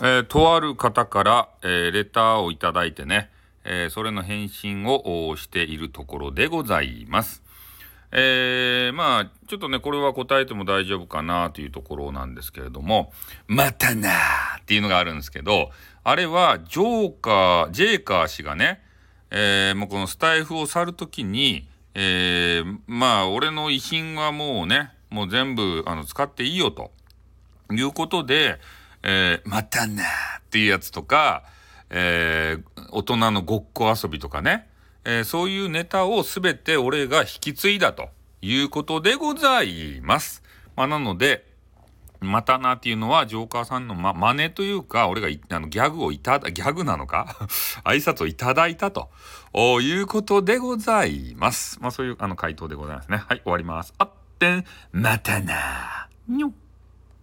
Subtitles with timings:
[0.00, 3.30] えー、とある方から、えー、レターをいただいてね、
[3.64, 7.42] えー、それの返信をしているところでございます。
[8.14, 13.12] えー、まあ、ちょっとね、これは答えても大丈夫かなというところなんですけれども、
[13.46, 15.70] またなーっていうのがあるんですけど、
[16.04, 18.82] あれは、ジョーカー、ジェイカー氏がね、
[19.30, 26.90] えー、もうこのスタイフを去るときに、えー、まあ、俺の遺品はもうね、もう全部、あの、使っていいよと、
[27.70, 28.60] いうことで、
[29.02, 31.44] えー、またなっていうやつとか、
[31.90, 34.68] えー、大人のごっこ遊びとかね、
[35.04, 38.08] えー、そういうネタをすべて俺が引き継いだと
[38.40, 40.42] いうことでございます。
[40.76, 41.52] まあ、なので、
[42.22, 47.36] またなっていうのは、ジョーカーさんのま、真似というか、俺があのギャグをいただ、ギャグなのか？
[47.84, 49.10] 挨拶をいただいたと
[49.80, 51.78] いうことでございます。
[51.80, 53.16] まあそういうあの回答でございますね。
[53.16, 53.92] はい、終わります。
[53.98, 56.52] あってん、またなにょ。